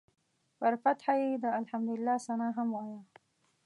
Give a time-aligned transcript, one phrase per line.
[0.59, 2.99] پر فتحه یې د الحمدلله ثناء هم وایه.